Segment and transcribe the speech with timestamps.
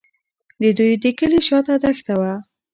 [0.61, 2.33] د دوی د کلي شاته دښته وه.